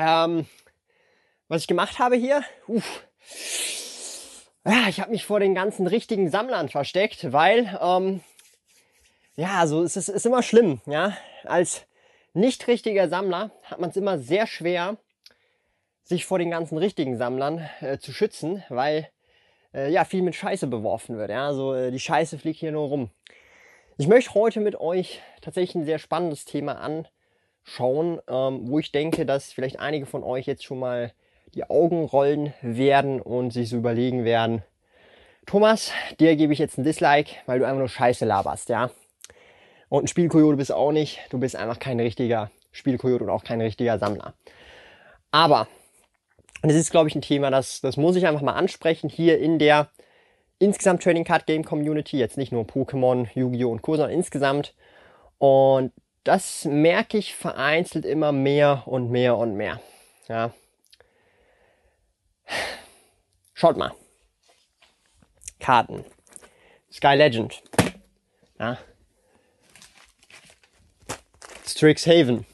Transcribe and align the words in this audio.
Ähm, 0.00 0.46
was 1.48 1.62
ich 1.62 1.68
gemacht 1.68 1.98
habe 1.98 2.16
hier, 2.16 2.42
uff. 2.66 3.04
Ja, 4.64 4.88
ich 4.88 5.00
habe 5.00 5.10
mich 5.10 5.26
vor 5.26 5.40
den 5.40 5.54
ganzen 5.54 5.86
richtigen 5.86 6.30
Sammlern 6.30 6.68
versteckt, 6.68 7.32
weil, 7.32 7.78
ähm, 7.80 8.20
ja, 9.36 9.58
also 9.58 9.82
es 9.82 9.96
ist, 9.96 10.08
ist 10.08 10.26
immer 10.26 10.42
schlimm, 10.42 10.80
ja. 10.86 11.16
Als 11.44 11.86
nicht 12.32 12.66
richtiger 12.68 13.08
Sammler 13.08 13.50
hat 13.64 13.80
man 13.80 13.90
es 13.90 13.96
immer 13.96 14.18
sehr 14.18 14.46
schwer, 14.46 14.96
sich 16.04 16.26
vor 16.26 16.38
den 16.38 16.50
ganzen 16.50 16.78
richtigen 16.78 17.18
Sammlern 17.18 17.68
äh, 17.80 17.98
zu 17.98 18.12
schützen, 18.12 18.64
weil 18.68 19.08
äh, 19.74 19.90
ja 19.90 20.04
viel 20.04 20.22
mit 20.22 20.34
Scheiße 20.34 20.66
beworfen 20.66 21.16
wird. 21.18 21.30
Ja, 21.30 21.46
also 21.46 21.74
äh, 21.74 21.90
die 21.90 22.00
Scheiße 22.00 22.38
fliegt 22.38 22.60
hier 22.60 22.72
nur 22.72 22.88
rum. 22.88 23.10
Ich 23.98 24.08
möchte 24.08 24.34
heute 24.34 24.60
mit 24.60 24.76
euch 24.76 25.20
tatsächlich 25.40 25.74
ein 25.74 25.84
sehr 25.84 25.98
spannendes 25.98 26.44
Thema 26.44 26.80
anschauen, 27.64 28.20
ähm, 28.28 28.68
wo 28.68 28.78
ich 28.78 28.92
denke, 28.92 29.26
dass 29.26 29.52
vielleicht 29.52 29.78
einige 29.78 30.06
von 30.06 30.22
euch 30.22 30.46
jetzt 30.46 30.64
schon 30.64 30.78
mal 30.78 31.12
die 31.54 31.64
Augen 31.68 32.04
rollen 32.04 32.54
werden 32.62 33.20
und 33.20 33.52
sich 33.52 33.68
so 33.68 33.76
überlegen 33.76 34.24
werden, 34.24 34.62
Thomas, 35.46 35.90
dir 36.20 36.36
gebe 36.36 36.52
ich 36.52 36.58
jetzt 36.58 36.78
ein 36.78 36.84
Dislike, 36.84 37.34
weil 37.46 37.58
du 37.58 37.64
einfach 37.64 37.78
nur 37.78 37.88
Scheiße 37.88 38.24
laberst, 38.24 38.68
ja. 38.68 38.90
Und 39.88 40.04
ein 40.04 40.08
Spielkoyote 40.08 40.56
bist 40.56 40.70
du 40.70 40.74
auch 40.74 40.92
nicht. 40.92 41.18
Du 41.30 41.38
bist 41.38 41.56
einfach 41.56 41.80
kein 41.80 41.98
richtiger 41.98 42.50
Spielkoyote 42.70 43.24
und 43.24 43.30
auch 43.30 43.42
kein 43.42 43.60
richtiger 43.60 43.98
Sammler. 43.98 44.34
Aber, 45.32 45.66
und 46.62 46.70
das 46.70 46.76
ist, 46.76 46.92
glaube 46.92 47.08
ich, 47.08 47.16
ein 47.16 47.22
Thema, 47.22 47.50
das, 47.50 47.80
das 47.80 47.96
muss 47.96 48.14
ich 48.14 48.26
einfach 48.26 48.42
mal 48.42 48.52
ansprechen 48.52 49.08
hier 49.08 49.40
in 49.40 49.58
der 49.58 49.90
insgesamt 50.60 51.02
Trading 51.02 51.24
Card 51.24 51.46
Game 51.46 51.64
Community. 51.64 52.18
Jetzt 52.18 52.36
nicht 52.36 52.52
nur 52.52 52.64
Pokémon, 52.64 53.26
Yu-Gi-Oh! 53.34 53.70
und 53.70 53.82
Co., 53.82 53.96
sondern 53.96 54.16
insgesamt. 54.16 54.74
Und 55.38 55.92
das 56.24 56.64
merke 56.64 57.18
ich 57.18 57.34
vereinzelt 57.34 58.04
immer 58.04 58.32
mehr 58.32 58.82
und 58.86 59.10
mehr 59.10 59.36
und 59.36 59.54
mehr. 59.56 59.80
Ja. 60.28 60.52
Schaut 63.54 63.76
mal. 63.76 63.92
Karten. 65.58 66.04
Sky 66.92 67.14
Legend. 67.14 67.62
Ja. 68.58 68.78
Strixhaven. 71.66 72.46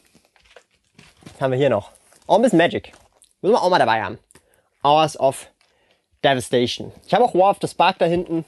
Haben 1.41 1.53
wir 1.53 1.59
hier 1.59 1.71
noch? 1.71 1.93
Auch 2.27 2.37
ein 2.37 2.43
bisschen 2.43 2.59
Magic. 2.59 2.93
Müssen 3.41 3.55
wir 3.55 3.63
auch 3.63 3.71
mal 3.71 3.79
dabei 3.79 4.03
haben. 4.03 4.19
Hours 4.83 5.19
of 5.19 5.49
Devastation. 6.23 6.93
Ich 7.07 7.15
habe 7.15 7.25
auch 7.25 7.35
War 7.35 7.51
of 7.51 7.59
the 7.61 7.69
Spark 7.69 7.99
da 7.99 8.05
hinten. 8.05 8.45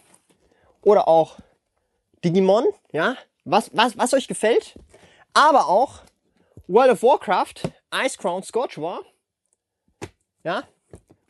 Oder 0.83 1.09
auch 1.09 1.39
Digimon, 2.25 2.65
ja. 2.93 3.17
Was, 3.45 3.71
was, 3.73 3.97
was 3.97 4.15
euch 4.15 4.29
gefällt. 4.29 4.75
Aber 5.35 5.69
auch 5.69 6.03
World 6.67 6.93
of 6.93 7.03
Warcraft, 7.03 7.71
Ice 7.95 8.19
Crown 8.19 8.43
Scorch 8.43 8.79
War. 8.79 9.01
Ja. 10.45 10.65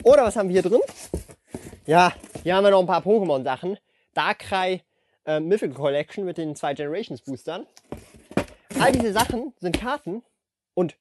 Oder 0.04 0.24
was 0.24 0.36
haben 0.36 0.48
wir 0.48 0.60
hier 0.60 0.70
drin? 0.70 0.80
Ja, 1.86 2.12
hier 2.42 2.56
haben 2.56 2.64
wir 2.64 2.70
noch 2.70 2.80
ein 2.80 2.86
paar 2.86 3.02
Pokémon-Sachen. 3.02 3.78
Darkrai 4.14 4.82
äh, 5.24 5.40
Mythical 5.40 5.74
Collection 5.74 6.24
mit 6.24 6.38
den 6.38 6.56
zwei 6.56 6.74
Generations 6.74 7.22
Boostern. 7.22 7.66
All 8.80 8.92
diese 8.92 9.12
Sachen 9.12 9.52
sind 9.58 9.78
Karten 9.78 10.22
und 10.74 10.96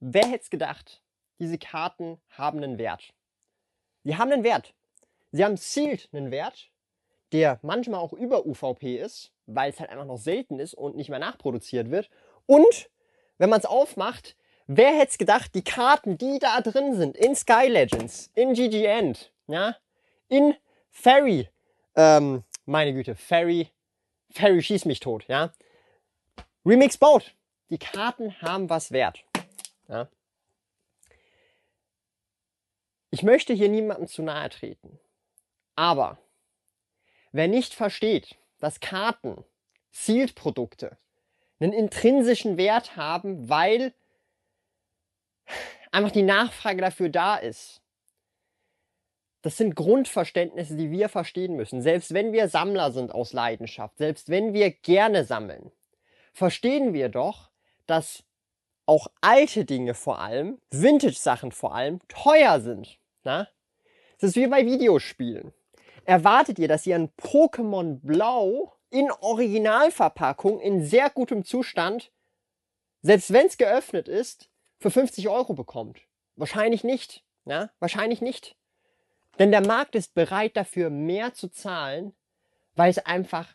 wer 0.00 0.26
hätte 0.26 0.42
es 0.42 0.50
gedacht, 0.50 1.02
diese 1.38 1.58
Karten 1.58 2.20
haben 2.30 2.62
einen 2.62 2.78
Wert. 2.78 3.14
Sie 4.04 4.16
haben 4.16 4.30
einen 4.30 4.44
Wert. 4.44 4.74
Sie 5.32 5.44
haben 5.44 5.56
Sealed 5.56 6.08
einen 6.12 6.30
Wert, 6.30 6.70
der 7.32 7.58
manchmal 7.62 8.00
auch 8.00 8.12
über 8.12 8.46
UVP 8.46 8.96
ist, 8.96 9.32
weil 9.46 9.70
es 9.70 9.80
halt 9.80 9.90
einfach 9.90 10.04
noch 10.04 10.18
selten 10.18 10.60
ist 10.60 10.74
und 10.74 10.96
nicht 10.96 11.08
mehr 11.08 11.18
nachproduziert 11.18 11.90
wird. 11.90 12.10
Und 12.46 12.90
wenn 13.38 13.50
man 13.50 13.58
es 13.58 13.66
aufmacht, 13.66 14.36
wer 14.66 14.96
hätte 14.96 15.12
es 15.12 15.18
gedacht, 15.18 15.54
die 15.54 15.64
Karten, 15.64 16.18
die 16.18 16.38
da 16.38 16.60
drin 16.60 16.94
sind, 16.94 17.16
in 17.16 17.34
Sky 17.34 17.66
Legends, 17.68 18.30
in 18.34 18.54
GG 18.54 18.84
End, 18.84 19.32
ja, 19.46 19.76
in 20.28 20.54
Fairy, 20.90 21.48
ähm, 21.96 22.44
meine 22.64 22.92
Güte, 22.92 23.14
Fairy, 23.14 23.68
Fairy 24.30 24.62
schießt 24.62 24.86
mich 24.86 25.00
tot, 25.00 25.26
ja, 25.28 25.52
Remix 26.64 26.96
baut. 26.96 27.34
Die 27.70 27.78
Karten 27.78 28.40
haben 28.40 28.68
was 28.70 28.92
wert. 28.92 29.24
Ja. 29.88 30.08
Ich 33.10 33.22
möchte 33.22 33.52
hier 33.52 33.68
niemandem 33.68 34.06
zu 34.06 34.22
nahe 34.22 34.48
treten. 34.48 34.98
Aber 35.74 36.18
wer 37.32 37.48
nicht 37.48 37.74
versteht, 37.74 38.36
dass 38.58 38.80
Karten, 38.80 39.44
Sealed-Produkte 39.90 40.96
einen 41.62 41.72
intrinsischen 41.72 42.56
Wert 42.56 42.96
haben, 42.96 43.48
weil 43.48 43.92
einfach 45.90 46.10
die 46.10 46.22
Nachfrage 46.22 46.80
dafür 46.80 47.08
da 47.08 47.36
ist. 47.36 47.80
Das 49.42 49.56
sind 49.56 49.74
Grundverständnisse, 49.74 50.76
die 50.76 50.90
wir 50.90 51.08
verstehen 51.08 51.56
müssen. 51.56 51.82
Selbst 51.82 52.14
wenn 52.14 52.32
wir 52.32 52.48
Sammler 52.48 52.92
sind 52.92 53.12
aus 53.12 53.32
Leidenschaft, 53.32 53.98
selbst 53.98 54.28
wenn 54.28 54.52
wir 54.52 54.70
gerne 54.70 55.24
sammeln, 55.24 55.72
verstehen 56.32 56.92
wir 56.92 57.08
doch, 57.08 57.50
dass 57.86 58.24
auch 58.86 59.08
alte 59.20 59.64
Dinge 59.64 59.94
vor 59.94 60.20
allem, 60.20 60.60
Vintage-Sachen 60.70 61.52
vor 61.52 61.74
allem, 61.74 62.00
teuer 62.08 62.60
sind. 62.60 62.98
Na? 63.24 63.48
Das 64.20 64.30
ist 64.30 64.36
wie 64.36 64.46
bei 64.46 64.64
Videospielen. 64.64 65.52
Erwartet 66.04 66.58
ihr, 66.58 66.68
dass 66.68 66.86
ihr 66.86 66.96
ein 66.96 67.10
Pokémon 67.10 68.00
Blau 68.02 68.74
in 68.92 69.10
Originalverpackung 69.10 70.60
in 70.60 70.84
sehr 70.84 71.10
gutem 71.10 71.44
Zustand, 71.44 72.12
selbst 73.02 73.32
wenn 73.32 73.46
es 73.46 73.56
geöffnet 73.56 74.06
ist, 74.06 74.50
für 74.78 74.90
50 74.90 75.28
Euro 75.28 75.54
bekommt? 75.54 76.00
Wahrscheinlich 76.36 76.84
nicht. 76.84 77.24
Ja? 77.44 77.70
Wahrscheinlich 77.78 78.20
nicht. 78.20 78.56
Denn 79.38 79.50
der 79.50 79.66
Markt 79.66 79.94
ist 79.94 80.14
bereit 80.14 80.56
dafür 80.56 80.90
mehr 80.90 81.32
zu 81.34 81.48
zahlen, 81.48 82.14
weil 82.74 82.90
es 82.90 82.98
einfach 82.98 83.48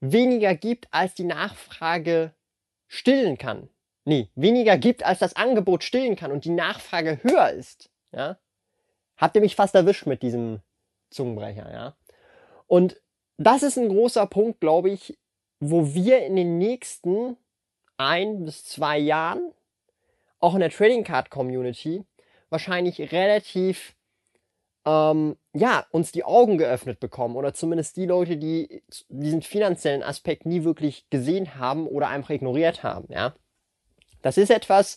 weniger 0.00 0.54
gibt, 0.54 0.92
als 0.92 1.14
die 1.14 1.24
Nachfrage 1.24 2.34
stillen 2.88 3.38
kann. 3.38 3.68
Nee, 4.04 4.30
weniger 4.34 4.78
gibt, 4.78 5.04
als 5.04 5.20
das 5.20 5.36
Angebot 5.36 5.84
stillen 5.84 6.16
kann 6.16 6.32
und 6.32 6.44
die 6.44 6.50
Nachfrage 6.50 7.20
höher 7.22 7.50
ist. 7.50 7.90
Ja? 8.12 8.38
Habt 9.16 9.36
ihr 9.36 9.42
mich 9.42 9.56
fast 9.56 9.74
erwischt 9.74 10.06
mit 10.06 10.22
diesem 10.22 10.60
Zungenbrecher, 11.10 11.72
ja? 11.72 11.96
Und 12.66 13.00
das 13.38 13.62
ist 13.62 13.78
ein 13.78 13.88
großer 13.88 14.26
Punkt, 14.26 14.60
glaube 14.60 14.90
ich, 14.90 15.18
wo 15.60 15.94
wir 15.94 16.24
in 16.24 16.36
den 16.36 16.58
nächsten 16.58 17.36
ein 17.96 18.44
bis 18.44 18.64
zwei 18.64 18.98
Jahren 18.98 19.52
auch 20.38 20.54
in 20.54 20.60
der 20.60 20.70
Trading 20.70 21.04
Card 21.04 21.30
Community 21.30 22.04
wahrscheinlich 22.50 23.12
relativ 23.12 23.96
ähm, 24.86 25.36
ja, 25.52 25.84
uns 25.90 26.12
die 26.12 26.24
Augen 26.24 26.58
geöffnet 26.58 27.00
bekommen 27.00 27.36
oder 27.36 27.52
zumindest 27.52 27.96
die 27.96 28.06
Leute, 28.06 28.36
die 28.36 28.82
diesen 29.08 29.42
finanziellen 29.42 30.02
Aspekt 30.02 30.46
nie 30.46 30.62
wirklich 30.62 31.10
gesehen 31.10 31.56
haben 31.56 31.86
oder 31.88 32.08
einfach 32.08 32.30
ignoriert 32.30 32.82
haben, 32.82 33.12
ja. 33.12 33.34
Das 34.22 34.38
ist 34.38 34.50
etwas, 34.50 34.96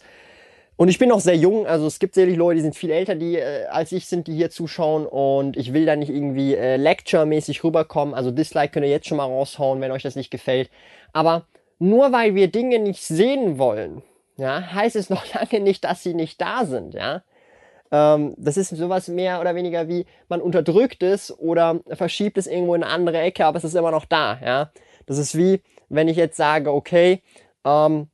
und 0.80 0.88
ich 0.88 0.98
bin 0.98 1.10
noch 1.10 1.20
sehr 1.20 1.36
jung, 1.36 1.68
also 1.68 1.88
es 1.88 2.00
gibt 2.00 2.14
sicherlich 2.14 2.38
Leute, 2.38 2.56
die 2.56 2.62
sind 2.62 2.74
viel 2.74 2.92
älter 2.92 3.14
die, 3.16 3.36
äh, 3.36 3.66
als 3.66 3.92
ich 3.92 4.08
sind, 4.08 4.28
die 4.28 4.36
hier 4.36 4.50
zuschauen 4.50 5.06
und 5.06 5.58
ich 5.58 5.74
will 5.74 5.86
da 5.86 5.98
nicht 5.98 6.08
irgendwie 6.08 6.56
äh, 6.56 6.78
Lecture-mäßig 6.78 7.66
rüberkommen, 7.66 8.14
also 8.16 8.32
Dislike 8.32 8.72
könnt 8.72 8.86
ihr 8.86 8.92
jetzt 8.92 9.06
schon 9.06 9.18
mal 9.18 9.26
raushauen, 9.26 9.82
wenn 9.82 9.92
euch 9.92 10.04
das 10.04 10.16
nicht 10.16 10.32
gefällt. 10.32 10.70
Aber 11.12 11.48
nur 11.80 12.14
weil 12.14 12.34
wir 12.34 12.50
Dinge 12.50 12.80
nicht 12.80 13.04
sehen 13.04 13.58
wollen, 13.58 14.04
ja, 14.38 14.72
heißt 14.72 14.96
es 14.96 15.10
noch 15.10 15.26
lange 15.34 15.62
nicht, 15.62 15.84
dass 15.84 16.02
sie 16.02 16.14
nicht 16.14 16.40
da 16.40 16.64
sind, 16.64 16.94
ja. 16.94 17.24
Ähm, 17.92 18.34
das 18.38 18.56
ist 18.56 18.70
sowas 18.70 19.10
mehr 19.10 19.42
oder 19.42 19.56
weniger 19.56 19.90
wie, 19.90 20.06
man 20.30 20.40
unterdrückt 20.40 21.04
es 21.04 21.38
oder 21.38 21.82
verschiebt 21.90 22.38
es 22.38 22.48
irgendwo 22.48 22.74
in 22.74 22.84
eine 22.84 22.94
andere 22.94 23.20
Ecke, 23.20 23.46
aber 23.46 23.58
es 23.58 23.66
ist 23.66 23.76
immer 23.76 23.92
noch 23.92 24.06
da, 24.06 24.40
ja. 24.42 24.72
Das 25.08 25.18
ist 25.18 25.38
wie, 25.38 25.62
wenn 25.90 26.08
ich 26.08 26.16
jetzt 26.16 26.38
sage, 26.38 26.72
okay, 26.72 27.22
ähm, 27.66 28.08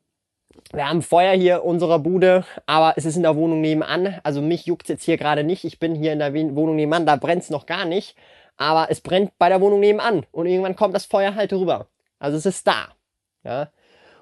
wir 0.73 0.89
haben 0.89 1.01
Feuer 1.01 1.33
hier 1.33 1.63
unserer 1.63 1.99
Bude, 1.99 2.43
aber 2.65 2.93
es 2.97 3.05
ist 3.05 3.15
in 3.15 3.23
der 3.23 3.35
Wohnung 3.35 3.61
nebenan. 3.61 4.19
Also 4.23 4.41
mich 4.41 4.65
juckt 4.65 4.89
jetzt 4.89 5.03
hier 5.03 5.17
gerade 5.17 5.43
nicht. 5.43 5.63
Ich 5.63 5.79
bin 5.79 5.95
hier 5.95 6.13
in 6.13 6.19
der 6.19 6.33
Wohnung 6.33 6.75
nebenan, 6.75 7.05
da 7.05 7.15
brennt 7.15 7.43
es 7.43 7.49
noch 7.49 7.65
gar 7.65 7.85
nicht. 7.85 8.15
Aber 8.57 8.89
es 8.89 9.01
brennt 9.01 9.37
bei 9.37 9.49
der 9.49 9.61
Wohnung 9.61 9.79
nebenan. 9.79 10.25
Und 10.31 10.47
irgendwann 10.47 10.75
kommt 10.75 10.95
das 10.95 11.05
Feuer 11.05 11.35
halt 11.35 11.53
rüber. 11.53 11.87
Also 12.19 12.37
es 12.37 12.45
ist 12.45 12.67
da. 12.67 12.89
Ja. 13.43 13.69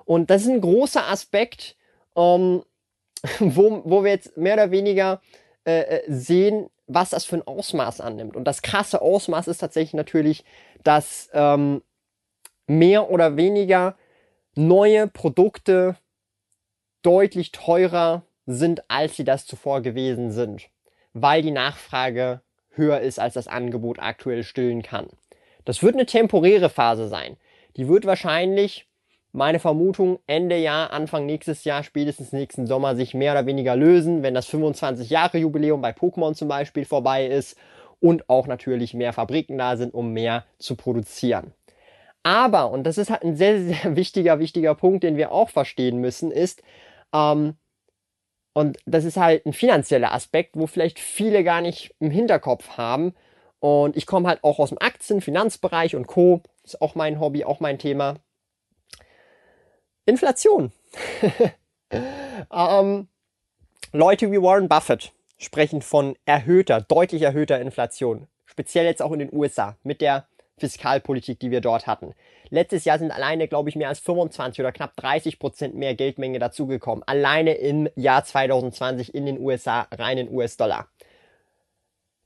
Und 0.06 0.30
das 0.30 0.44
ist 0.44 0.50
ein 0.50 0.62
großer 0.62 1.07
Aspekt, 1.07 1.75
ähm, 2.15 2.63
wo, 3.39 3.81
wo 3.86 4.03
wir 4.03 4.12
jetzt 4.12 4.38
mehr 4.38 4.56
oder 4.56 4.71
weniger 4.71 5.21
äh, 5.65 5.81
äh, 5.81 6.03
sehen, 6.07 6.69
was 6.88 7.12
das 7.12 7.25
für 7.25 7.38
ein 7.38 7.47
Ausmaß 7.47 8.01
annimmt. 8.01 8.36
Und 8.36 8.44
das 8.44 8.62
krasse 8.62 9.01
Ausmaß 9.01 9.47
ist 9.47 9.59
tatsächlich 9.59 9.94
natürlich, 9.94 10.44
dass 10.83 11.29
ähm, 11.33 11.81
mehr 12.68 13.09
oder 13.09 13.38
weniger 13.38 13.95
neue 14.56 15.07
Produkte 15.07 15.95
deutlich 17.03 17.51
teurer 17.51 18.23
sind, 18.45 18.89
als 18.89 19.15
sie 19.15 19.23
das 19.23 19.45
zuvor 19.45 19.81
gewesen 19.81 20.31
sind, 20.31 20.69
weil 21.13 21.41
die 21.41 21.51
Nachfrage 21.51 22.41
höher 22.71 23.00
ist, 23.01 23.19
als 23.19 23.35
das 23.35 23.47
Angebot 23.47 24.00
aktuell 24.00 24.44
stillen 24.44 24.81
kann. 24.81 25.07
Das 25.65 25.83
wird 25.83 25.95
eine 25.95 26.05
temporäre 26.05 26.69
Phase 26.69 27.07
sein. 27.07 27.38
Die 27.77 27.88
wird 27.88 28.05
wahrscheinlich, 28.05 28.88
meine 29.31 29.59
Vermutung, 29.59 30.19
Ende 30.27 30.57
Jahr, 30.57 30.91
Anfang 30.91 31.25
nächstes 31.25 31.63
Jahr, 31.63 31.83
spätestens 31.83 32.33
nächsten 32.33 32.67
Sommer 32.67 32.95
sich 32.95 33.13
mehr 33.13 33.31
oder 33.33 33.45
weniger 33.45 33.75
lösen, 33.75 34.23
wenn 34.23 34.33
das 34.33 34.45
25 34.47 35.09
Jahre 35.09 35.38
Jubiläum 35.38 35.81
bei 35.81 35.91
Pokémon 35.91 36.33
zum 36.33 36.47
Beispiel 36.47 36.85
vorbei 36.85 37.27
ist 37.27 37.57
und 38.00 38.29
auch 38.29 38.47
natürlich 38.47 38.94
mehr 38.94 39.13
Fabriken 39.13 39.57
da 39.57 39.77
sind, 39.77 39.94
um 39.94 40.11
mehr 40.11 40.45
zu 40.59 40.75
produzieren. 40.75 41.53
Aber, 42.23 42.71
und 42.71 42.83
das 42.83 42.97
ist 42.97 43.09
halt 43.09 43.23
ein 43.23 43.35
sehr, 43.35 43.61
sehr 43.61 43.95
wichtiger, 43.95 44.39
wichtiger 44.39 44.75
Punkt, 44.75 45.03
den 45.03 45.17
wir 45.17 45.31
auch 45.31 45.50
verstehen 45.50 46.00
müssen, 46.00 46.31
ist, 46.31 46.63
ähm, 47.13 47.56
und 48.54 48.77
das 48.86 49.04
ist 49.04 49.18
halt 49.18 49.45
ein 49.45 49.54
finanzieller 49.54 50.13
Aspekt, 50.13 50.51
wo 50.56 50.68
vielleicht 50.68 51.00
viele 51.00 51.44
gar 51.44 51.62
nicht 51.62 51.95
im 52.00 52.12
Hinterkopf 52.12 52.77
haben. 52.77 53.15
Und 53.60 53.98
ich 53.98 54.06
komme 54.06 54.27
halt 54.27 54.44
auch 54.44 54.60
aus 54.60 54.69
dem 54.69 54.77
Aktien-, 54.80 55.21
Finanzbereich 55.21 55.95
und 55.95 56.07
Co. 56.07 56.42
Ist 56.63 56.81
auch 56.81 56.95
mein 56.95 57.19
Hobby, 57.19 57.45
auch 57.45 57.60
mein 57.60 57.80
Thema. 57.80 58.18
Inflation. 60.06 60.71
ähm, 62.51 63.07
Leute 63.92 64.31
wie 64.31 64.42
Warren 64.42 64.69
Buffett 64.69 65.13
sprechen 65.38 65.81
von 65.81 66.15
erhöhter, 66.25 66.81
deutlich 66.81 67.21
erhöhter 67.21 67.60
Inflation. 67.60 68.27
Speziell 68.45 68.86
jetzt 68.86 69.01
auch 69.01 69.12
in 69.12 69.19
den 69.19 69.33
USA 69.33 69.77
mit 69.83 70.01
der 70.01 70.27
Fiskalpolitik, 70.57 71.39
die 71.39 71.51
wir 71.51 71.61
dort 71.61 71.88
hatten. 71.88 72.13
Letztes 72.50 72.85
Jahr 72.85 73.00
sind 73.00 73.11
alleine, 73.11 73.47
glaube 73.47 73.69
ich, 73.69 73.75
mehr 73.75 73.89
als 73.89 74.00
25 74.00 74.59
oder 74.59 74.71
knapp 74.71 74.95
30 74.95 75.39
Prozent 75.39 75.75
mehr 75.75 75.95
Geldmenge 75.95 76.39
dazugekommen. 76.39 77.03
Alleine 77.07 77.53
im 77.55 77.89
Jahr 77.95 78.23
2020 78.23 79.15
in 79.15 79.25
den 79.25 79.39
USA, 79.39 79.88
rein 79.91 80.17
in 80.17 80.31
US-Dollar. 80.31 80.88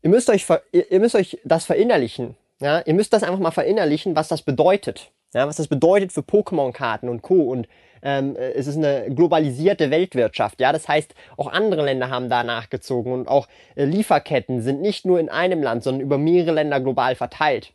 Ihr 0.01 0.09
müsst 0.09 0.29
euch, 0.29 0.45
ihr 0.71 0.99
müsst 0.99 1.15
euch 1.15 1.39
das 1.43 1.65
verinnerlichen. 1.65 2.35
Ja? 2.59 2.81
Ihr 2.85 2.93
müsst 2.93 3.13
das 3.13 3.23
einfach 3.23 3.39
mal 3.39 3.51
verinnerlichen, 3.51 4.15
was 4.15 4.27
das 4.27 4.41
bedeutet. 4.41 5.11
Ja? 5.33 5.47
Was 5.47 5.57
das 5.57 5.67
bedeutet 5.67 6.11
für 6.11 6.21
Pokémon-Karten 6.21 7.09
und 7.09 7.21
Co. 7.21 7.49
Und 7.49 7.67
ähm, 8.01 8.35
es 8.35 8.67
ist 8.67 8.77
eine 8.77 9.13
globalisierte 9.13 9.89
Weltwirtschaft. 9.89 10.59
Ja, 10.59 10.71
das 10.71 10.87
heißt, 10.87 11.13
auch 11.35 11.47
andere 11.47 11.85
Länder 11.85 12.09
haben 12.09 12.29
da 12.29 12.43
nachgezogen 12.43 13.11
und 13.11 13.27
auch 13.27 13.47
äh, 13.75 13.85
Lieferketten 13.85 14.61
sind 14.61 14.81
nicht 14.81 15.05
nur 15.05 15.19
in 15.19 15.29
einem 15.29 15.63
Land, 15.63 15.83
sondern 15.83 16.01
über 16.01 16.17
mehrere 16.17 16.53
Länder 16.53 16.79
global 16.79 17.15
verteilt. 17.15 17.73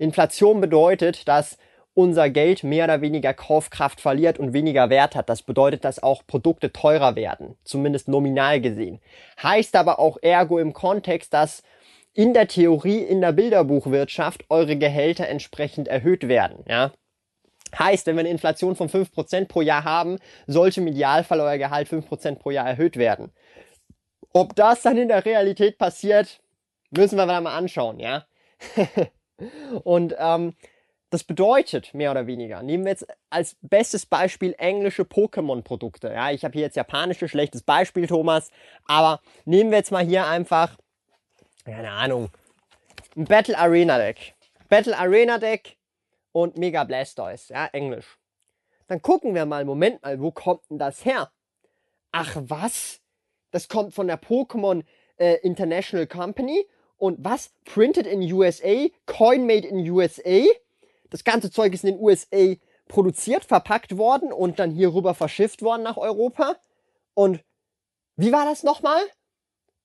Inflation 0.00 0.62
bedeutet, 0.62 1.28
dass 1.28 1.58
unser 1.92 2.30
Geld 2.30 2.64
mehr 2.64 2.84
oder 2.84 3.02
weniger 3.02 3.34
Kaufkraft 3.34 4.00
verliert 4.00 4.38
und 4.38 4.54
weniger 4.54 4.88
Wert 4.88 5.14
hat. 5.14 5.28
Das 5.28 5.42
bedeutet, 5.42 5.84
dass 5.84 6.02
auch 6.02 6.26
Produkte 6.26 6.72
teurer 6.72 7.16
werden, 7.16 7.58
zumindest 7.64 8.08
nominal 8.08 8.62
gesehen. 8.62 9.00
Heißt 9.42 9.76
aber 9.76 9.98
auch 9.98 10.16
ergo 10.22 10.58
im 10.58 10.72
Kontext, 10.72 11.34
dass 11.34 11.62
in 12.14 12.32
der 12.32 12.48
Theorie, 12.48 12.98
in 12.98 13.20
der 13.20 13.32
Bilderbuchwirtschaft 13.32 14.44
eure 14.48 14.76
Gehälter 14.76 15.28
entsprechend 15.28 15.86
erhöht 15.86 16.28
werden. 16.28 16.64
Ja? 16.66 16.92
Heißt, 17.78 18.06
wenn 18.06 18.16
wir 18.16 18.20
eine 18.20 18.30
Inflation 18.30 18.76
von 18.76 18.88
5% 18.88 19.48
pro 19.48 19.60
Jahr 19.60 19.84
haben, 19.84 20.18
sollte 20.46 20.80
im 20.80 20.86
Idealfall 20.86 21.40
euer 21.40 21.58
Gehalt 21.58 21.88
5% 21.88 22.36
pro 22.36 22.50
Jahr 22.50 22.66
erhöht 22.66 22.96
werden. 22.96 23.32
Ob 24.32 24.56
das 24.56 24.80
dann 24.82 24.96
in 24.96 25.08
der 25.08 25.26
Realität 25.26 25.76
passiert, 25.76 26.40
müssen 26.90 27.16
wir 27.16 27.26
mal 27.26 27.46
anschauen, 27.46 28.00
ja. 28.00 28.24
Und 29.84 30.14
ähm, 30.18 30.54
das 31.10 31.24
bedeutet 31.24 31.92
mehr 31.92 32.12
oder 32.12 32.28
weniger, 32.28 32.62
nehmen 32.62 32.84
wir 32.84 32.92
jetzt 32.92 33.06
als 33.30 33.56
bestes 33.62 34.06
Beispiel 34.06 34.54
englische 34.58 35.02
Pokémon-Produkte. 35.02 36.08
Ja, 36.08 36.30
ich 36.30 36.44
habe 36.44 36.52
hier 36.52 36.62
jetzt 36.62 36.76
japanische, 36.76 37.28
schlechtes 37.28 37.62
Beispiel, 37.62 38.06
Thomas, 38.06 38.50
aber 38.86 39.20
nehmen 39.44 39.70
wir 39.70 39.78
jetzt 39.78 39.90
mal 39.90 40.04
hier 40.04 40.26
einfach, 40.26 40.76
keine 41.64 41.90
Ahnung, 41.90 42.30
ein 43.16 43.24
Battle 43.24 43.58
Arena 43.58 43.98
Deck. 43.98 44.34
Battle 44.68 44.96
Arena 44.96 45.38
Deck 45.38 45.76
und 46.30 46.56
Mega 46.56 46.84
Blastoise, 46.84 47.52
ja, 47.52 47.66
Englisch. 47.66 48.18
Dann 48.86 49.02
gucken 49.02 49.34
wir 49.34 49.46
mal, 49.46 49.64
Moment 49.64 50.02
mal, 50.02 50.20
wo 50.20 50.30
kommt 50.30 50.70
denn 50.70 50.78
das 50.78 51.04
her? 51.04 51.32
Ach 52.12 52.36
was? 52.36 53.00
Das 53.50 53.68
kommt 53.68 53.94
von 53.94 54.06
der 54.06 54.20
Pokémon 54.20 54.84
äh, 55.16 55.34
International 55.42 56.06
Company 56.06 56.66
und 57.00 57.24
was? 57.24 57.50
Printed 57.64 58.06
in 58.06 58.20
USA, 58.32 58.88
Coin 59.06 59.46
made 59.46 59.66
in 59.66 59.88
USA. 59.90 60.44
Das 61.08 61.24
ganze 61.24 61.50
Zeug 61.50 61.72
ist 61.72 61.82
in 61.82 61.94
den 61.94 62.00
USA 62.00 62.54
produziert, 62.88 63.44
verpackt 63.44 63.96
worden 63.96 64.32
und 64.32 64.58
dann 64.58 64.70
hier 64.70 64.92
rüber 64.92 65.14
verschifft 65.14 65.62
worden 65.62 65.82
nach 65.82 65.96
Europa. 65.96 66.56
Und 67.14 67.42
wie 68.16 68.32
war 68.32 68.44
das 68.44 68.62
nochmal? 68.64 69.00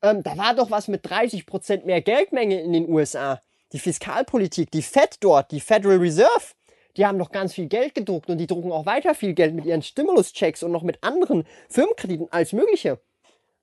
Ähm, 0.02 0.24
da 0.24 0.38
war 0.38 0.56
doch 0.56 0.72
was 0.72 0.88
mit 0.88 1.06
30% 1.06 1.86
mehr 1.86 2.02
Geldmenge 2.02 2.62
in 2.62 2.74
den 2.74 2.90
USA. 2.90 3.42
Die 3.72 3.80
Fiskalpolitik, 3.80 4.70
die 4.72 4.82
Fed 4.82 5.18
dort, 5.22 5.52
die 5.52 5.62
Federal 5.62 5.98
Reserve, 5.98 6.54
die 6.98 7.06
haben 7.06 7.18
doch 7.18 7.32
ganz 7.32 7.54
viel 7.54 7.68
Geld 7.68 7.96
gedruckt 7.96 8.30
und 8.30 8.38
die 8.38 8.48
drucken 8.48 8.72
auch 8.72 8.86
weiter 8.86 9.16
viel 9.16 9.34
Geld 9.34 9.54
mit 9.54 9.66
ihren 9.66 9.82
Stimulus-Checks 9.82 10.64
und 10.64 10.72
noch 10.72 10.84
mit 10.84 11.02
anderen 11.04 11.46
Firmenkrediten 11.70 12.28
als 12.32 12.52
mögliche. 12.52 13.00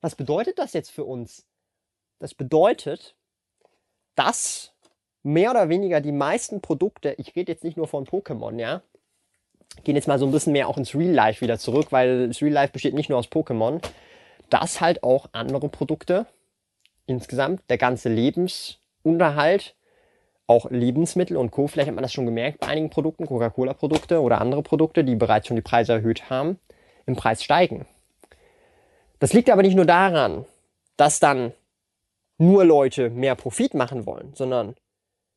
Was 0.01 0.15
bedeutet 0.15 0.59
das 0.59 0.73
jetzt 0.73 0.91
für 0.91 1.05
uns? 1.05 1.45
Das 2.19 2.35
bedeutet, 2.35 3.15
dass 4.15 4.73
mehr 5.23 5.51
oder 5.51 5.69
weniger 5.69 6.01
die 6.01 6.13
meisten 6.13 6.61
Produkte, 6.61 7.15
ich 7.19 7.35
rede 7.37 7.53
jetzt 7.53 7.65
nicht 7.65 7.77
nur 7.77 7.89
von 7.89 8.07
Pokémon, 8.07 8.59
ja, 8.59 8.83
gehen 9.85 9.97
jetzt 9.97 10.09
mal 10.09 10.19
so 10.19 10.27
ein 10.27 10.33
bisschen 10.33 10.53
mehr 10.53 10.69
auch 10.69 10.77
ins 10.77 10.95
Real 10.95 11.13
Life 11.13 11.41
wieder 11.41 11.59
zurück, 11.59 11.89
weil 11.91 12.29
das 12.29 12.43
Real 12.43 12.53
Life 12.53 12.73
besteht 12.73 12.95
nicht 12.95 13.09
nur 13.09 13.19
aus 13.19 13.29
Pokémon, 13.29 13.81
dass 14.51 14.81
halt 14.81 15.03
auch 15.03 15.29
andere 15.33 15.69
Produkte 15.69 16.27
insgesamt, 17.07 17.63
der 17.69 17.79
ganze 17.79 18.09
Lebensunterhalt, 18.09 19.75
auch 20.47 20.71
Lebensmittel 20.71 21.37
und 21.37 21.51
Co. 21.51 21.67
Vielleicht 21.67 21.89
hat 21.89 21.95
man 21.95 22.03
das 22.03 22.13
schon 22.13 22.27
gemerkt 22.27 22.61
bei 22.61 22.67
einigen 22.69 22.91
Produkten, 22.91 23.27
Coca-Cola-Produkte 23.27 24.21
oder 24.21 24.41
andere 24.41 24.63
Produkte, 24.63 25.05
die 25.05 25.15
bereits 25.15 25.47
schon 25.47 25.57
die 25.57 25.63
Preise 25.63 25.93
erhöht 25.93 26.29
haben, 26.31 26.59
im 27.07 27.17
Preis 27.17 27.43
steigen. 27.43 27.87
Das 29.19 29.33
liegt 29.33 29.51
aber 29.51 29.63
nicht 29.63 29.77
nur 29.77 29.87
daran, 29.87 30.45
dass 30.97 31.21
dann 31.21 31.53
nur 32.43 32.65
Leute 32.65 33.11
mehr 33.11 33.35
Profit 33.35 33.75
machen 33.75 34.07
wollen, 34.07 34.33
sondern 34.35 34.75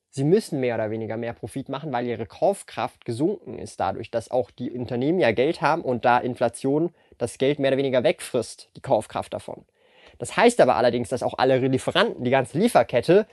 sie 0.10 0.24
müssen 0.24 0.60
mehr 0.60 0.76
oder 0.76 0.90
weniger 0.90 1.18
mehr 1.18 1.34
Profit 1.34 1.70
machen, 1.70 1.92
weil 1.92 2.08
ihre 2.08 2.26
Kaufkraft 2.26 3.06
gesunken 3.06 3.60
ist 3.60 3.80
dadurch, 3.80 4.12
dass 4.12 4.32
auch 4.32 4.50
die 4.50 4.72
Unternehmen 4.72 5.20
ja 5.20 5.32
Geld 5.32 5.62
haben 5.62 5.82
und 5.82 6.06
da 6.06 6.18
Inflation 6.18 6.94
das 7.18 7.38
Geld 7.38 7.60
mehr 7.60 7.70
oder 7.70 7.78
weniger 7.78 8.04
wegfrisst, 8.04 8.70
die 8.76 8.82
Kaufkraft 8.82 9.34
davon. 9.34 9.66
Das 10.18 10.36
heißt 10.36 10.62
aber 10.62 10.76
allerdings, 10.78 11.10
dass 11.10 11.24
auch 11.24 11.38
alle 11.38 11.60
Lieferanten, 11.60 12.24
die 12.24 12.32
ganze 12.32 12.58
Lieferkette, 12.58 13.28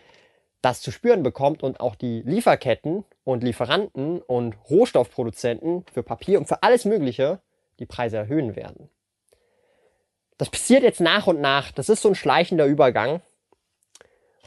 das 0.60 0.80
zu 0.80 0.90
spüren 0.90 1.22
bekommt 1.22 1.62
und 1.62 1.80
auch 1.80 1.94
die 1.94 2.22
Lieferketten 2.22 3.04
und 3.24 3.42
Lieferanten 3.42 4.20
und 4.20 4.56
Rohstoffproduzenten 4.68 5.84
für 5.92 6.02
Papier 6.02 6.38
und 6.38 6.46
für 6.46 6.62
alles 6.62 6.84
Mögliche 6.84 7.40
die 7.78 7.86
Preise 7.86 8.18
erhöhen 8.18 8.54
werden. 8.54 8.88
Das 10.38 10.50
passiert 10.50 10.82
jetzt 10.82 11.00
nach 11.00 11.26
und 11.26 11.40
nach. 11.40 11.72
Das 11.72 11.88
ist 11.88 12.02
so 12.02 12.08
ein 12.08 12.14
schleichender 12.14 12.66
Übergang. 12.66 13.20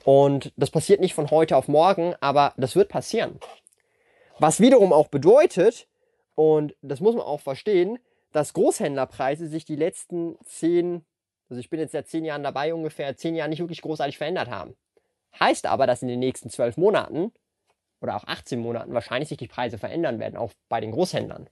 Und 0.06 0.54
das 0.56 0.70
passiert 0.70 1.02
nicht 1.02 1.16
von 1.16 1.32
heute 1.32 1.58
auf 1.58 1.68
morgen, 1.68 2.14
aber 2.22 2.54
das 2.58 2.76
wird 2.76 2.90
passieren. 2.90 3.40
Was 4.38 4.60
wiederum 4.60 4.94
auch 4.94 5.08
bedeutet, 5.08 5.88
und 6.36 6.76
das 6.84 7.00
muss 7.00 7.16
man 7.16 7.26
auch 7.26 7.42
verstehen, 7.42 7.98
dass 8.32 8.54
Großhändlerpreise 8.54 9.48
sich 9.48 9.66
die 9.66 9.76
letzten 9.76 10.38
zehn, 10.46 11.04
also 11.50 11.60
ich 11.60 11.72
bin 11.72 11.80
jetzt 11.80 11.94
seit 11.94 12.08
zehn 12.08 12.24
Jahren 12.24 12.44
dabei, 12.44 12.72
ungefähr 12.76 13.18
zehn 13.18 13.36
Jahren 13.36 13.50
nicht 13.50 13.62
wirklich 13.62 13.82
großartig 13.82 14.20
verändert 14.20 14.48
haben. 14.48 14.76
Heißt 15.40 15.66
aber, 15.66 15.88
dass 15.88 16.04
in 16.04 16.08
den 16.08 16.20
nächsten 16.20 16.52
zwölf 16.52 16.78
Monaten 16.78 17.32
oder 18.00 18.16
auch 18.16 18.26
18 18.26 18.60
Monaten 18.60 18.94
wahrscheinlich 18.94 19.30
sich 19.30 19.40
die 19.40 19.48
Preise 19.48 19.80
verändern 19.80 20.20
werden, 20.20 20.38
auch 20.38 20.52
bei 20.70 20.82
den 20.82 20.92
Großhändlern. 20.92 21.50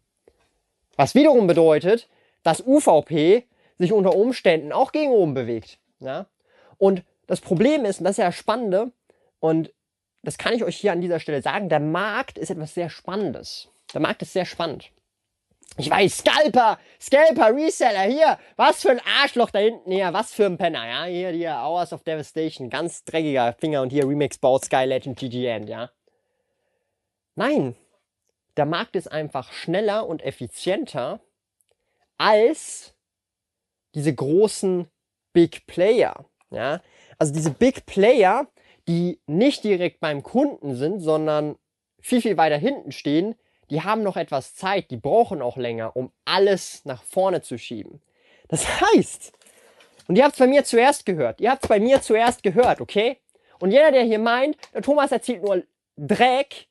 Was 0.96 1.16
wiederum 1.16 1.48
bedeutet, 1.48 2.08
dass 2.44 2.62
UVP 2.62 3.48
sich 3.80 3.94
unter 3.94 4.16
Umständen 4.16 4.72
auch 4.72 4.92
gegen 4.92 5.12
oben 5.12 5.34
bewegt. 5.34 5.80
Ja? 6.00 6.28
Und 6.78 7.04
das 7.28 7.42
Problem 7.42 7.86
ist, 7.86 8.00
und 8.00 8.06
das 8.06 8.12
ist 8.12 8.18
ja 8.18 8.26
das 8.26 8.36
Spannende, 8.36 8.92
und 9.40 9.74
das 10.24 10.38
kann 10.38 10.54
ich 10.54 10.64
euch 10.64 10.78
hier 10.78 10.92
an 10.92 11.02
dieser 11.02 11.20
Stelle 11.20 11.42
sagen, 11.42 11.70
der 11.70 11.80
Markt 11.80 12.38
ist 12.38 12.50
etwas 12.50 12.74
sehr 12.74 12.90
Spannendes. 12.90 13.70
Der 13.94 14.02
Markt 14.02 14.22
ist 14.22 14.34
sehr 14.34 14.46
spannend. 14.46 14.92
Ich 15.78 15.90
weiß, 15.90 16.20
Scalper, 16.20 16.78
Scalper, 17.02 17.56
Reseller, 17.56 18.04
hier, 18.04 18.38
was 18.58 18.82
für 18.82 18.92
ein 18.92 19.02
Arschloch 19.22 19.50
da 19.50 19.60
hinten, 19.60 19.92
hier, 19.92 20.14
was 20.14 20.34
für 20.34 20.46
ein 20.46 20.58
Penner, 20.58 20.88
ja, 20.88 21.06
hier, 21.06 21.30
hier, 21.30 21.56
Hours 21.56 21.94
of 21.94 22.04
Devastation, 22.04 22.70
ganz 22.70 23.04
dreckiger 23.04 23.54
Finger 23.60 23.82
und 23.82 23.90
hier 23.90 24.08
Remix 24.08 24.38
baut 24.38 24.66
Sky 24.66 24.86
Legend 24.86 25.18
GG 25.18 25.48
End, 25.48 25.70
ja. 25.70 25.90
Nein, 27.36 27.76
der 28.56 28.66
Markt 28.66 28.96
ist 28.96 29.12
einfach 29.12 29.52
schneller 29.52 30.08
und 30.08 30.22
effizienter 30.22 31.22
als 32.18 32.94
diese 33.96 34.14
großen 34.14 34.88
Big 35.34 35.66
Player. 35.66 36.26
Ja? 36.52 36.82
Also 37.18 37.34
diese 37.34 37.52
Big 37.52 37.86
Player, 37.86 38.48
die 38.88 39.20
nicht 39.28 39.64
direkt 39.64 40.00
beim 40.00 40.24
Kunden 40.24 40.76
sind, 40.76 41.00
sondern 41.00 41.56
viel, 42.02 42.22
viel 42.22 42.38
weiter 42.38 42.58
hinten 42.58 42.92
stehen, 42.92 43.36
die 43.70 43.82
haben 43.82 44.04
noch 44.04 44.18
etwas 44.18 44.56
Zeit, 44.56 44.92
die 44.92 44.98
brauchen 44.98 45.42
auch 45.42 45.58
länger, 45.58 45.96
um 45.96 46.12
alles 46.26 46.84
nach 46.86 47.02
vorne 47.04 47.42
zu 47.42 47.58
schieben. 47.58 48.02
Das 48.50 48.82
heißt, 48.82 49.34
und 50.08 50.18
ihr 50.18 50.24
habt 50.24 50.34
es 50.34 50.40
bei 50.40 50.48
mir 50.48 50.64
zuerst 50.64 51.06
gehört, 51.06 51.40
ihr 51.40 51.52
habt 51.52 51.64
es 51.64 51.70
bei 51.70 51.80
mir 51.80 52.02
zuerst 52.02 52.44
gehört, 52.44 52.82
okay? 52.82 53.18
Und 53.60 53.72
jeder, 53.72 53.92
der 53.92 54.04
hier 54.04 54.20
meint, 54.20 54.58
der 54.74 54.82
Thomas 54.82 55.12
erzählt 55.12 55.44
nur 55.44 55.64
Dreck, 55.96 56.68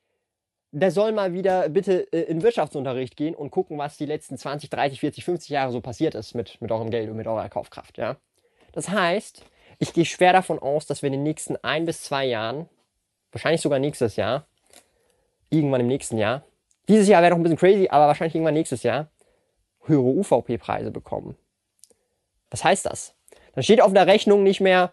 der 0.73 0.91
soll 0.91 1.13
mal 1.13 1.33
wieder 1.33 1.69
bitte 1.69 2.13
äh, 2.13 2.23
in 2.23 2.43
Wirtschaftsunterricht 2.43 3.17
gehen 3.17 3.35
und 3.35 3.51
gucken, 3.51 3.79
was 3.79 3.97
die 3.97 4.07
letzten 4.07 4.37
20, 4.37 4.71
30, 4.71 5.01
40, 5.01 5.25
50 5.25 5.51
Jahre 5.51 5.73
so 5.73 5.81
passiert 5.81 6.15
ist 6.15 6.35
mit, 6.35 6.61
mit 6.61 6.71
eurem 6.73 6.91
Geld 6.91 7.11
und 7.11 7.17
mit 7.17 7.27
eurer 7.27 7.49
Kaufkraft, 7.49 7.99
ja? 7.99 8.17
Das 8.73 8.89
heißt, 8.89 9.45
ich 9.79 9.93
gehe 9.93 10.05
schwer 10.05 10.33
davon 10.33 10.59
aus, 10.59 10.87
dass 10.87 11.03
wir 11.03 11.09
in 11.09 11.15
den 11.15 11.23
nächsten 11.23 11.57
ein 11.63 11.85
bis 11.85 12.03
zwei 12.03 12.25
Jahren, 12.27 12.69
wahrscheinlich 13.33 13.61
sogar 13.61 13.79
nächstes 13.79 14.17
Jahr, 14.17 14.47
irgendwann 15.51 15.81
im 15.81 15.89
nächsten 15.89 16.19
Jahr, 16.19 16.45
dieses 16.89 17.09
Jahr 17.09 17.23
wäre 17.23 17.31
noch 17.31 17.39
ein 17.39 17.43
bisschen 17.43 17.59
crazy, 17.59 17.89
aber 17.89 18.07
wahrscheinlich 18.07 18.35
irgendwann 18.35 18.55
nächstes 18.55 18.83
Jahr, 18.83 19.09
höhere 19.85 20.03
UVP-Preise 20.03 20.91
bekommen. 20.91 21.37
Was 22.51 22.65
heißt 22.65 22.87
das? 22.87 23.15
Dann 23.55 23.63
steht 23.65 23.81
auf 23.81 23.93
der 23.93 24.07
Rechnung 24.07 24.43
nicht 24.43 24.61
mehr, 24.61 24.93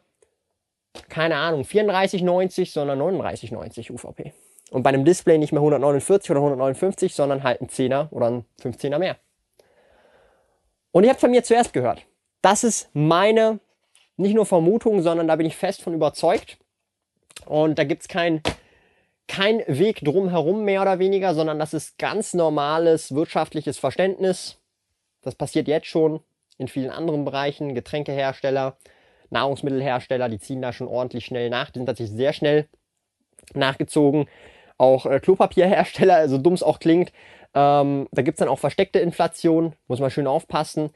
keine 1.09 1.36
Ahnung, 1.36 1.63
34,90, 1.63 2.71
sondern 2.71 3.00
39,90 3.00 3.91
UVP. 3.91 4.33
Und 4.71 4.83
bei 4.83 4.89
einem 4.89 5.05
Display 5.05 5.38
nicht 5.38 5.51
mehr 5.51 5.62
149 5.62 6.29
oder 6.31 6.39
159, 6.39 7.13
sondern 7.13 7.43
halt 7.43 7.62
ein 7.62 7.67
10er 7.67 8.09
oder 8.12 8.27
ein 8.27 8.45
15er 8.62 9.00
mehr. 9.00 9.17
Und 10.91 11.03
ihr 11.03 11.09
habt 11.09 11.19
von 11.19 11.31
mir 11.31 11.43
zuerst 11.43 11.74
gehört. 11.74 12.05
Das 12.41 12.63
ist 12.63 12.89
meine, 12.93 13.59
nicht 14.19 14.35
nur 14.35 14.45
Vermutung, 14.45 15.01
sondern 15.01 15.27
da 15.27 15.35
bin 15.35 15.45
ich 15.45 15.55
fest 15.55 15.81
von 15.81 15.93
überzeugt. 15.93 16.57
Und 17.45 17.79
da 17.79 17.83
gibt 17.83 18.01
es 18.03 18.07
kein, 18.07 18.41
kein 19.27 19.63
Weg 19.67 20.01
drumherum 20.03 20.65
mehr 20.65 20.81
oder 20.81 20.99
weniger, 20.99 21.33
sondern 21.33 21.59
das 21.59 21.73
ist 21.73 21.97
ganz 21.97 22.33
normales 22.33 23.15
wirtschaftliches 23.15 23.77
Verständnis. 23.77 24.57
Das 25.21 25.35
passiert 25.35 25.67
jetzt 25.67 25.88
schon 25.88 26.19
in 26.57 26.67
vielen 26.67 26.91
anderen 26.91 27.25
Bereichen. 27.25 27.73
Getränkehersteller, 27.73 28.77
Nahrungsmittelhersteller, 29.29 30.29
die 30.29 30.39
ziehen 30.39 30.61
da 30.61 30.73
schon 30.73 30.88
ordentlich 30.88 31.25
schnell 31.25 31.49
nach. 31.49 31.71
Die 31.71 31.79
sind 31.79 31.85
tatsächlich 31.85 32.17
sehr 32.17 32.33
schnell 32.33 32.67
nachgezogen. 33.53 34.27
Auch 34.77 35.05
äh, 35.05 35.19
Klopapierhersteller, 35.19 36.27
so 36.29 36.38
dumm 36.38 36.53
es 36.53 36.63
auch 36.63 36.79
klingt. 36.79 37.11
Ähm, 37.53 38.07
da 38.11 38.21
gibt's 38.21 38.39
dann 38.39 38.49
auch 38.49 38.59
versteckte 38.59 38.99
Inflation, 38.99 39.73
muss 39.88 39.99
man 39.99 40.11
schön 40.11 40.27
aufpassen. 40.27 40.91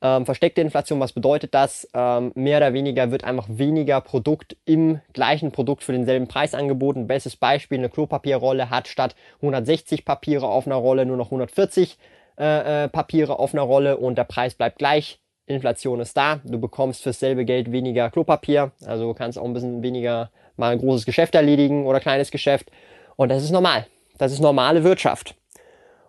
Ähm, 0.00 0.26
versteckte 0.26 0.60
Inflation, 0.60 1.00
was 1.00 1.12
bedeutet 1.12 1.54
das? 1.54 1.88
Ähm, 1.92 2.30
mehr 2.36 2.58
oder 2.58 2.72
weniger 2.72 3.10
wird 3.10 3.24
einfach 3.24 3.46
weniger 3.48 4.00
Produkt 4.00 4.56
im 4.64 5.00
gleichen 5.12 5.50
Produkt 5.50 5.82
für 5.82 5.92
denselben 5.92 6.28
Preis 6.28 6.54
angeboten. 6.54 7.08
Bestes 7.08 7.36
Beispiel, 7.36 7.78
eine 7.78 7.88
Klopapierrolle 7.88 8.70
hat 8.70 8.86
statt 8.86 9.16
160 9.36 10.04
Papiere 10.04 10.46
auf 10.46 10.66
einer 10.66 10.76
Rolle 10.76 11.04
nur 11.04 11.16
noch 11.16 11.26
140 11.26 11.98
äh, 12.38 12.84
äh, 12.84 12.88
Papiere 12.88 13.40
auf 13.40 13.54
einer 13.54 13.62
Rolle 13.62 13.96
und 13.96 14.16
der 14.16 14.24
Preis 14.24 14.54
bleibt 14.54 14.78
gleich. 14.78 15.18
Inflation 15.46 15.98
ist 16.00 16.16
da. 16.16 16.40
Du 16.44 16.60
bekommst 16.60 17.02
fürs 17.02 17.18
selbe 17.18 17.44
Geld 17.44 17.72
weniger 17.72 18.10
Klopapier. 18.10 18.70
Also 18.84 19.14
kannst 19.14 19.38
auch 19.38 19.44
ein 19.44 19.54
bisschen 19.54 19.82
weniger 19.82 20.30
mal 20.56 20.72
ein 20.72 20.78
großes 20.78 21.06
Geschäft 21.06 21.34
erledigen 21.34 21.86
oder 21.86 22.00
kleines 22.00 22.30
Geschäft. 22.30 22.70
Und 23.16 23.30
das 23.30 23.42
ist 23.42 23.50
normal. 23.50 23.86
Das 24.18 24.30
ist 24.30 24.40
normale 24.40 24.84
Wirtschaft. 24.84 25.34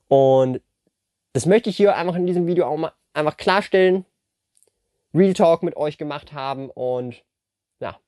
Und 0.07 0.61
das 1.33 1.45
möchte 1.45 1.69
ich 1.69 1.77
hier 1.77 1.95
einfach 1.95 2.15
in 2.15 2.27
diesem 2.27 2.47
Video 2.47 2.65
auch 2.65 2.77
mal 2.77 2.91
einfach 3.13 3.37
klarstellen, 3.37 4.05
Real 5.13 5.33
Talk 5.33 5.63
mit 5.63 5.75
euch 5.75 5.97
gemacht 5.97 6.33
haben 6.33 6.69
und 6.69 7.23
ja. 7.79 7.99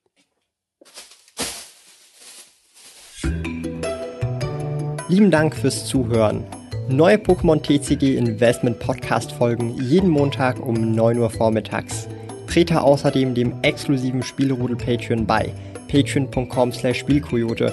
Lieben 5.08 5.30
Dank 5.30 5.54
fürs 5.56 5.86
Zuhören. 5.86 6.46
Neue 6.88 7.16
Pokémon 7.16 7.62
TCG 7.62 8.16
Investment 8.16 8.78
Podcast 8.78 9.32
folgen 9.32 9.74
jeden 9.80 10.10
Montag 10.10 10.60
um 10.60 10.94
9 10.94 11.18
Uhr 11.18 11.30
vormittags. 11.30 12.08
Trete 12.46 12.82
außerdem 12.82 13.34
dem 13.34 13.62
exklusiven 13.62 14.22
Spielrudel 14.22 14.76
Patreon 14.76 15.26
bei 15.26 15.52
patreon.com 15.88 16.72
slash 16.72 16.98
Spielkoyote 16.98 17.72